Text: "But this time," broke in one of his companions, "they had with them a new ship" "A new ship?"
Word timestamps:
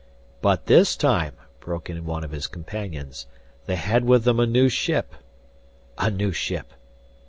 "But 0.41 0.65
this 0.65 0.95
time," 0.95 1.35
broke 1.59 1.87
in 1.87 2.05
one 2.05 2.23
of 2.23 2.31
his 2.31 2.47
companions, 2.47 3.27
"they 3.67 3.75
had 3.75 4.03
with 4.03 4.23
them 4.23 4.39
a 4.39 4.47
new 4.47 4.67
ship" 4.67 5.13
"A 5.99 6.09
new 6.09 6.31
ship?" 6.31 6.73